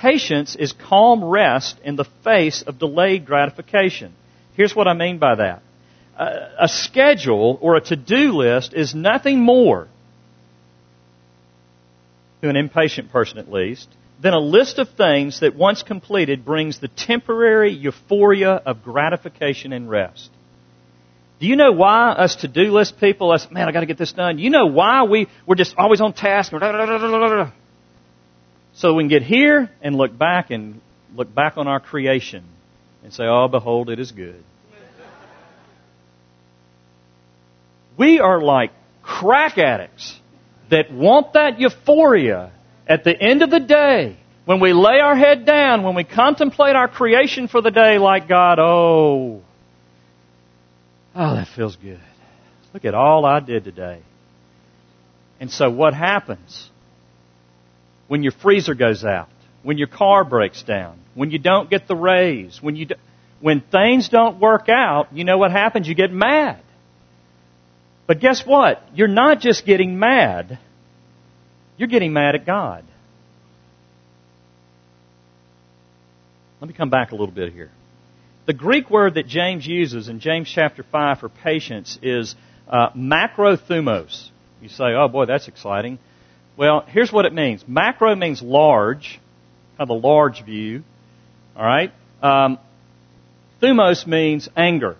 [0.00, 4.14] Patience is calm rest in the face of delayed gratification.
[4.54, 5.62] Here's what I mean by that.
[6.18, 9.88] A, schedule or a to-do list is nothing more,
[12.42, 13.88] to an impatient person at least,
[14.20, 19.90] than a list of things that once completed brings the temporary euphoria of gratification and
[19.90, 20.30] rest.
[21.40, 24.38] Do you know why us to-do list people, us, man, I gotta get this done.
[24.38, 26.52] You know why we, we're just always on task.
[28.74, 30.80] So we can get here and look back and
[31.14, 32.44] look back on our creation
[33.04, 34.42] and say, Oh, behold, it is good.
[37.98, 40.18] We are like crack addicts
[40.70, 42.52] that want that euphoria
[42.86, 46.74] at the end of the day, when we lay our head down, when we contemplate
[46.74, 49.42] our creation for the day like God, oh,
[51.14, 52.00] oh, that feels good.
[52.74, 54.00] Look at all I did today.
[55.38, 56.70] And so what happens
[58.12, 59.30] when your freezer goes out,
[59.62, 62.94] when your car breaks down, when you don't get the raise, when you do,
[63.40, 65.88] when things don't work out, you know what happens?
[65.88, 66.60] You get mad.
[68.06, 68.86] But guess what?
[68.94, 70.58] You're not just getting mad.
[71.78, 72.84] You're getting mad at God.
[76.60, 77.70] Let me come back a little bit here.
[78.44, 82.34] The Greek word that James uses in James chapter 5 for patience is
[82.68, 84.28] uh, macrothumos.
[84.60, 85.98] You say, oh boy, that's exciting.
[86.56, 87.64] Well, here's what it means.
[87.66, 89.20] Macro means large,
[89.78, 90.82] kind of a large view.
[91.56, 91.92] All right?
[92.22, 92.58] Um,
[93.60, 94.96] thumos means anger.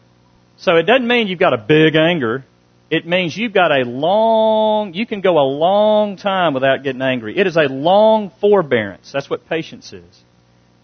[0.58, 2.44] So it doesn't mean you've got a big anger.
[2.90, 7.38] It means you've got a long, you can go a long time without getting angry.
[7.38, 9.10] It is a long forbearance.
[9.12, 10.20] That's what patience is.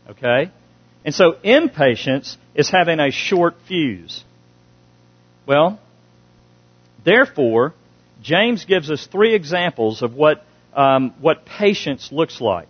[0.08, 0.50] Okay?
[1.04, 4.24] And so impatience is having a short fuse.
[5.46, 5.78] Well,
[7.04, 7.74] therefore,
[8.22, 10.44] James gives us three examples of what,
[10.78, 12.68] um, what patience looks like.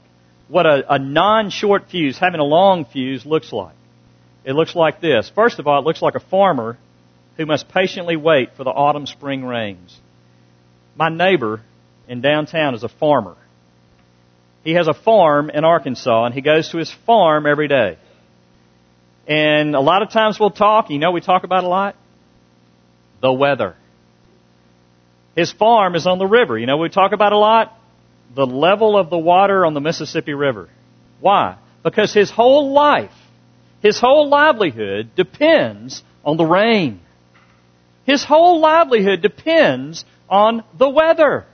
[0.48, 3.74] What a, a non-short fuse, having a long fuse, looks like.
[4.44, 5.30] It looks like this.
[5.34, 6.78] First of all, it looks like a farmer
[7.36, 9.94] who must patiently wait for the autumn spring rains.
[10.96, 11.60] My neighbor
[12.08, 13.36] in downtown is a farmer.
[14.64, 17.98] He has a farm in Arkansas and he goes to his farm every day.
[19.26, 21.94] And a lot of times we'll talk, you know we talk about a lot?
[23.20, 23.76] The weather.
[25.36, 26.58] His farm is on the river.
[26.58, 27.77] You know we talk about a lot?
[28.34, 30.68] The level of the water on the Mississippi River.
[31.20, 31.56] Why?
[31.82, 33.12] Because his whole life,
[33.80, 37.00] his whole livelihood depends on the rain.
[38.04, 41.46] His whole livelihood depends on the weather.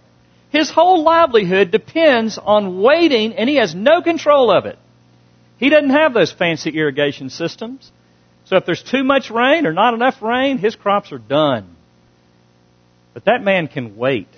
[0.50, 4.78] His whole livelihood depends on waiting and he has no control of it.
[5.58, 7.90] He doesn't have those fancy irrigation systems.
[8.44, 11.74] So if there's too much rain or not enough rain, his crops are done.
[13.14, 14.28] But that man can wait.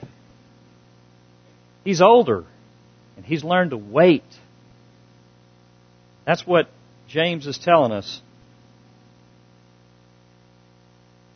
[1.87, 2.44] He's older
[3.16, 4.25] and he's learned to wait.
[6.27, 6.68] That's what
[7.07, 8.20] James is telling us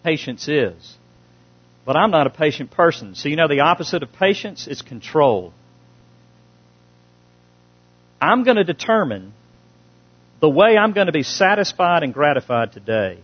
[0.02, 0.96] patience is.
[1.86, 3.14] But I'm not a patient person.
[3.14, 5.52] So you know the opposite of patience is control.
[8.20, 9.32] I'm going to determine
[10.40, 13.20] the way I'm going to be satisfied and gratified today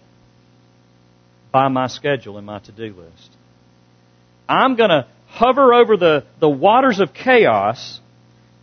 [1.51, 3.31] by my schedule and my to-do list.
[4.49, 8.01] I'm going to hover over the, the waters of chaos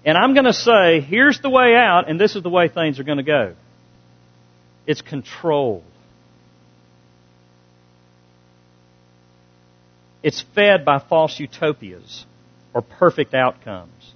[0.06, 3.00] and I'm going to say, here's the way out and this is the way things
[3.00, 3.54] are going to go.
[4.86, 5.84] It's controlled.
[10.22, 12.26] It's fed by false utopias
[12.74, 14.14] or perfect outcomes.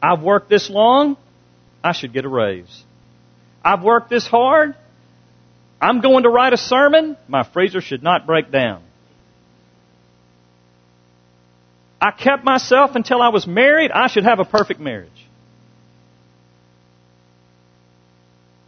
[0.00, 1.16] I've worked this long,
[1.84, 2.84] I should get a raise.
[3.64, 4.74] I've worked this hard.
[5.80, 7.16] I'm going to write a sermon.
[7.28, 8.82] My freezer should not break down.
[12.02, 13.92] I kept myself until I was married.
[13.92, 15.10] I should have a perfect marriage.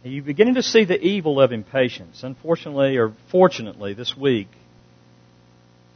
[0.05, 2.23] And you're beginning to see the evil of impatience.
[2.23, 4.47] Unfortunately, or fortunately, this week,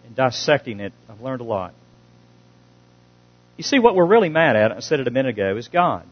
[0.05, 1.73] in dissecting it, I've learned a lot.
[3.55, 6.05] You see, what we're really mad at, I said it a minute ago, is God.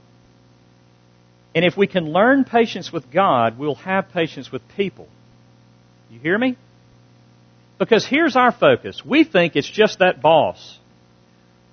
[1.53, 5.09] And if we can learn patience with God, we'll have patience with people.
[6.09, 6.55] You hear me?
[7.79, 9.03] Because here's our focus.
[9.03, 10.79] We think it's just that boss.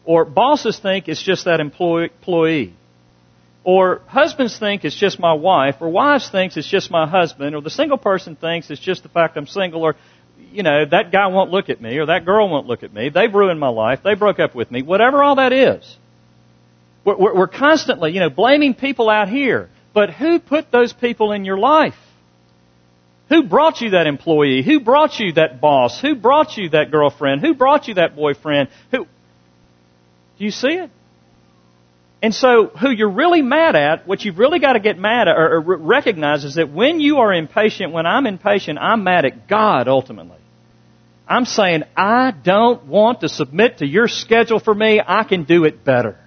[0.04, 2.74] Or bosses think it's just that employee.
[3.64, 5.76] Or husbands think it's just my wife.
[5.80, 7.54] Or wives think it's just my husband.
[7.54, 9.82] Or the single person thinks it's just the fact I'm single.
[9.82, 9.96] Or,
[10.52, 11.96] you know, that guy won't look at me.
[11.96, 13.08] Or that girl won't look at me.
[13.08, 14.00] They've ruined my life.
[14.04, 14.82] They broke up with me.
[14.82, 15.96] Whatever all that is.
[17.06, 19.70] We're, we're constantly, you know, blaming people out here.
[19.94, 21.94] But who put those people in your life?
[23.30, 24.62] Who brought you that employee?
[24.62, 26.00] Who brought you that boss?
[26.00, 27.40] Who brought you that girlfriend?
[27.40, 28.68] Who brought you that boyfriend?
[28.90, 29.06] Who?
[30.38, 30.90] Do you see it?
[32.22, 35.36] And so, who you're really mad at, what you've really got to get mad at
[35.36, 39.46] or, or recognize is that when you are impatient, when I'm impatient, I'm mad at
[39.46, 40.38] God ultimately.
[41.28, 45.02] I'm saying, I don't want to submit to your schedule for me.
[45.06, 46.18] I can do it better.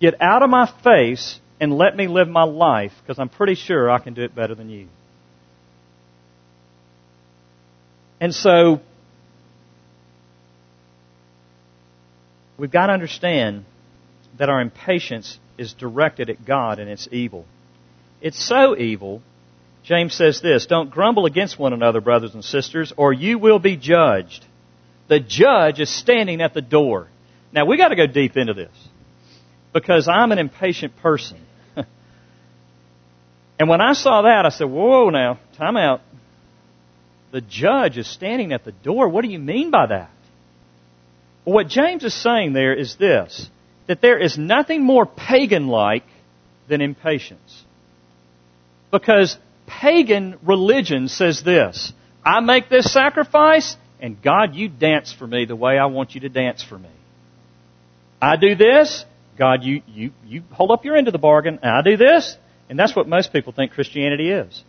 [0.00, 3.88] Get out of my face and let me live my life because I'm pretty sure
[3.88, 4.88] I can do it better than you.
[8.20, 8.80] And so,
[12.62, 13.64] we've got to understand
[14.38, 17.44] that our impatience is directed at God and it's evil.
[18.20, 19.20] It's so evil,
[19.82, 23.76] James says this Don't grumble against one another, brothers and sisters, or you will be
[23.76, 24.46] judged.
[25.08, 27.08] The judge is standing at the door.
[27.52, 28.70] Now, we've got to go deep into this.
[29.72, 31.40] because I'm an impatient person.
[33.58, 36.00] and when I saw that, I said, Whoa, now, time out.
[37.32, 39.08] The judge is standing at the door.
[39.08, 40.10] What do you mean by that?
[41.44, 43.48] What James is saying there is this
[43.88, 46.04] that there is nothing more pagan like
[46.68, 47.64] than impatience.
[48.90, 49.36] Because
[49.66, 51.92] pagan religion says this
[52.24, 56.20] I make this sacrifice, and God, you dance for me the way I want you
[56.22, 56.90] to dance for me.
[58.20, 59.04] I do this,
[59.36, 62.36] God, you, you, you hold up your end of the bargain, and I do this,
[62.68, 64.62] and that's what most people think Christianity is.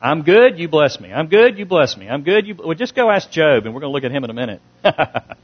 [0.00, 1.12] I'm good, you bless me.
[1.12, 2.08] I'm good, you bless me.
[2.08, 2.54] I'm good, you.
[2.54, 4.60] Well, just go ask Job, and we're going to look at him in a minute.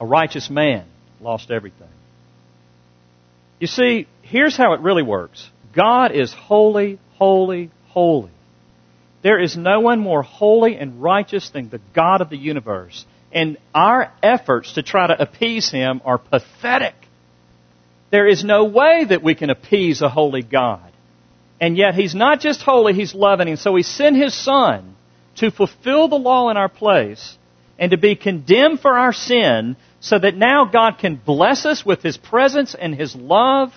[0.00, 0.86] a righteous man
[1.20, 1.88] lost everything.
[3.60, 8.30] You see, here's how it really works God is holy, holy, holy.
[9.22, 13.06] There is no one more holy and righteous than the God of the universe.
[13.32, 16.94] And our efforts to try to appease Him are pathetic.
[18.10, 20.92] There is no way that we can appease a holy God.
[21.60, 23.48] And yet He's not just holy, He's loving.
[23.48, 24.94] And so He sent His Son
[25.36, 27.36] to fulfill the law in our place
[27.78, 32.02] and to be condemned for our sin so that now God can bless us with
[32.02, 33.72] His presence and His love.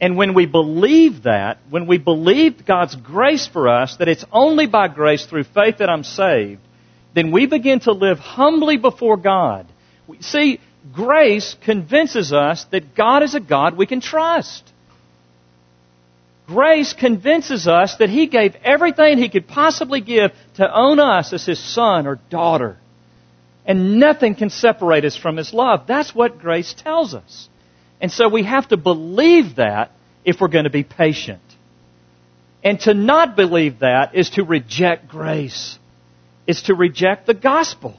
[0.00, 4.66] And when we believe that, when we believe God's grace for us, that it's only
[4.66, 6.60] by grace through faith that I'm saved,
[7.14, 9.66] then we begin to live humbly before God.
[10.20, 10.58] See,
[10.92, 14.64] grace convinces us that God is a God we can trust.
[16.46, 21.46] Grace convinces us that He gave everything He could possibly give to own us as
[21.46, 22.79] His son or daughter.
[23.66, 25.86] And nothing can separate us from His love.
[25.86, 27.48] That's what grace tells us.
[28.00, 29.92] And so we have to believe that
[30.24, 31.42] if we're going to be patient.
[32.62, 35.78] And to not believe that is to reject grace,
[36.46, 37.98] is to reject the gospel.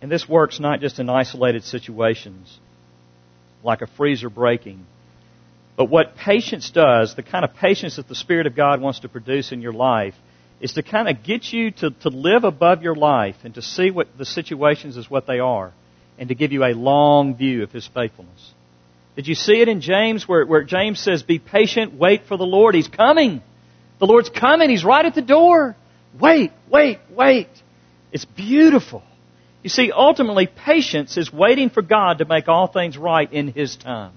[0.00, 2.58] And this works not just in isolated situations,
[3.62, 4.86] like a freezer breaking
[5.80, 9.08] but what patience does, the kind of patience that the Spirit of God wants to
[9.08, 10.12] produce in your life,
[10.60, 13.90] is to kind of get you to, to live above your life and to see
[13.90, 15.72] what the situations as what they are
[16.18, 18.52] and to give you a long view of His faithfulness.
[19.16, 22.44] Did you see it in James where, where James says, Be patient, wait for the
[22.44, 22.74] Lord.
[22.74, 23.40] He's coming.
[24.00, 24.68] The Lord's coming.
[24.68, 25.76] He's right at the door.
[26.20, 27.48] Wait, wait, wait.
[28.12, 29.02] It's beautiful.
[29.62, 33.76] You see, ultimately, patience is waiting for God to make all things right in His
[33.76, 34.12] time.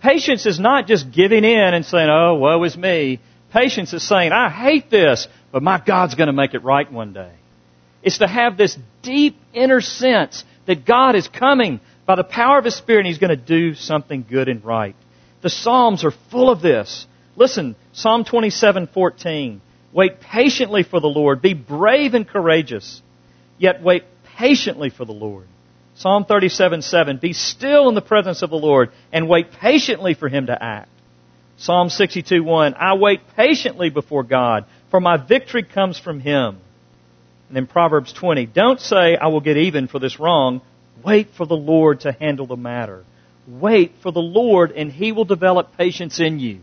[0.00, 3.20] Patience is not just giving in and saying, oh, woe is me.
[3.52, 7.12] Patience is saying, I hate this, but my God's going to make it right one
[7.12, 7.32] day.
[8.02, 12.64] It's to have this deep inner sense that God is coming by the power of
[12.64, 14.94] His Spirit and He's going to do something good and right.
[15.42, 17.06] The Psalms are full of this.
[17.36, 19.60] Listen, Psalm 27:14.
[19.92, 21.40] Wait patiently for the Lord.
[21.40, 23.00] Be brave and courageous.
[23.56, 24.04] Yet wait
[24.36, 25.46] patiently for the Lord.
[25.98, 27.16] Psalm 37, 7.
[27.16, 30.88] Be still in the presence of the Lord and wait patiently for Him to act.
[31.56, 32.74] Psalm 62, 1.
[32.74, 36.60] I wait patiently before God, for my victory comes from Him.
[37.48, 38.46] And then Proverbs 20.
[38.46, 40.60] Don't say, I will get even for this wrong.
[41.04, 43.04] Wait for the Lord to handle the matter.
[43.48, 46.60] Wait for the Lord and He will develop patience in you.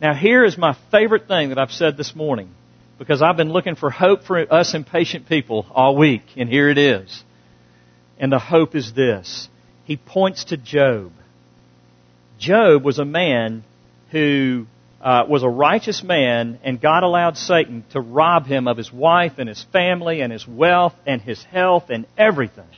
[0.00, 2.54] Now here is my favorite thing that I've said this morning
[2.98, 6.78] because I've been looking for hope for us impatient people all week and here it
[6.78, 7.22] is.
[8.18, 9.48] And the hope is this.
[9.84, 11.12] He points to Job.
[12.38, 13.64] Job was a man
[14.10, 14.66] who
[15.00, 19.34] uh, was a righteous man, and God allowed Satan to rob him of his wife
[19.38, 22.68] and his family and his wealth and his health and everything.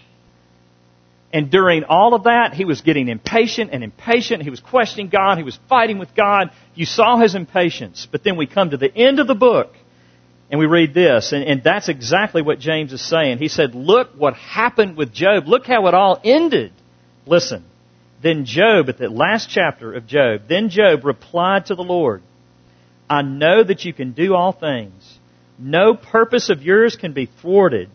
[1.32, 4.43] And during all of that, he was getting impatient and impatient.
[4.43, 5.39] He was questioning God.
[5.39, 6.51] He was fighting with God.
[6.74, 8.09] You saw his impatience.
[8.11, 9.72] But then we come to the end of the book,
[10.51, 13.39] and we read this, and, and, that's exactly what James is saying.
[13.39, 15.49] He said, Look what happened with Job.
[15.49, 16.73] Look how it all ended.
[17.27, 17.65] Listen.
[18.23, 22.23] Then Job, at the last chapter of Job, then Job replied to the Lord,
[23.11, 25.19] I know that you can do all things.
[25.59, 27.89] No purpose of yours can be thwarted.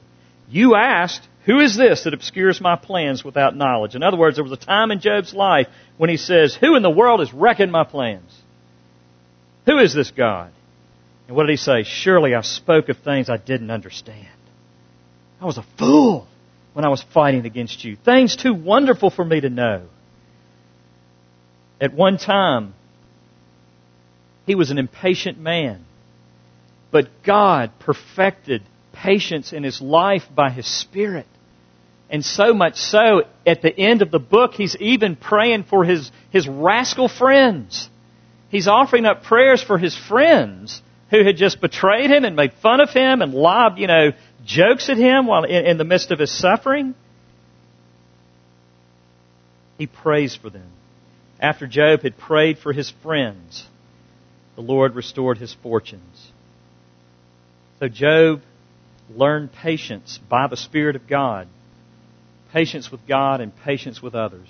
[0.50, 3.96] You asked, Who is this that obscures my plans without knowledge?
[3.96, 6.84] In other words, there was a time in Job's life when he says, Who in
[6.84, 8.32] the world is wrecking my plans?
[9.66, 10.52] Who is this God?
[11.32, 11.84] And what did he say?
[11.84, 14.28] Surely I spoke of things I didn't understand.
[15.40, 16.28] I was a fool
[16.74, 17.96] when I was fighting against you.
[17.96, 19.84] Things too wonderful for me to know.
[21.80, 22.74] At one time,
[24.46, 25.86] he was an impatient man.
[26.92, 31.28] But God perfected patience in his life by his Spirit.
[32.10, 36.12] And so much so, at the end of the book, he's even praying for his,
[36.30, 37.90] his rascal friends.
[38.50, 40.82] He's offering up prayers for his friends
[41.12, 44.14] who had just betrayed him and made fun of him and lobbed, you know,
[44.46, 46.96] jokes at him while in, in the midst of his suffering.
[49.78, 50.70] He prays for them.
[51.40, 53.66] After Job had prayed for his friends,
[54.56, 56.32] the Lord restored his fortunes.
[57.80, 58.42] So Job
[59.10, 61.48] learned patience by the Spirit of God,
[62.54, 64.48] patience with God and patience with others,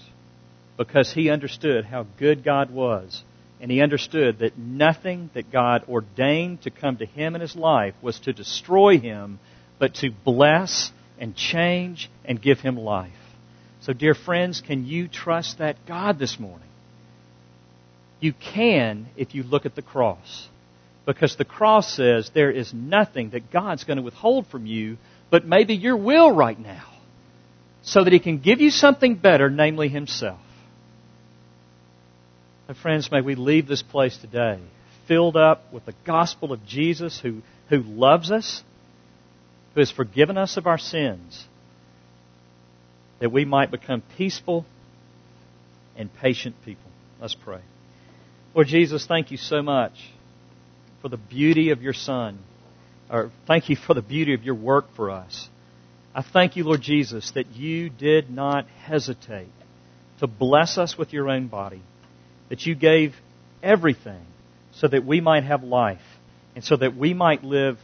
[0.78, 3.24] because he understood how good God was.
[3.62, 7.94] And he understood that nothing that God ordained to come to him in his life
[8.02, 9.40] was to destroy him,
[9.78, 13.12] but to bless and change and give him life.
[13.82, 16.68] So, dear friends, can you trust that God this morning?
[18.20, 20.48] You can if you look at the cross.
[21.06, 24.98] Because the cross says there is nothing that God's going to withhold from you,
[25.30, 26.86] but maybe your will right now,
[27.84, 30.40] so that He can give you something better, namely Himself.
[32.68, 34.60] My friends, may we leave this place today
[35.08, 38.64] filled up with the gospel of Jesus who, who loves us,
[39.74, 41.46] who has forgiven us of our sins,
[43.20, 44.66] that we might become peaceful
[45.98, 46.90] and patient people.
[47.20, 47.60] Let's pray.
[48.54, 49.94] Lord Jesus, thank you so much
[51.02, 52.40] for the beauty of your Son.
[53.10, 55.50] Or thank you for the beauty of your work for us.
[56.16, 59.52] I thank you, Lord Jesus, that you did not hesitate
[60.20, 61.82] to bless us with your own body,
[62.52, 63.16] that you gave
[63.64, 64.24] everything
[64.74, 66.02] so that we might have life
[66.54, 67.80] and so that we might live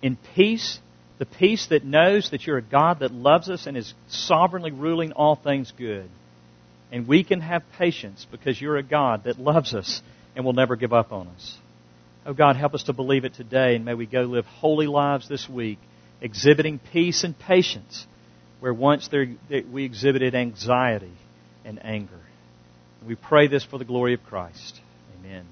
[0.00, 0.78] in peace
[1.18, 5.12] the peace that knows that you're a God that loves us and is sovereignly ruling
[5.12, 6.08] all things good.
[6.92, 10.02] And we can have patience because you're a God that loves us
[10.36, 11.56] and will never give up on us.
[12.26, 15.28] Oh God, help us to believe it today, and may we go live holy lives
[15.28, 15.78] this week,
[16.20, 18.06] exhibiting peace and patience
[18.60, 19.08] where once
[19.72, 21.12] we exhibited anxiety
[21.64, 22.20] and anger.
[23.04, 24.80] We pray this for the glory of Christ.
[25.18, 25.46] Amen.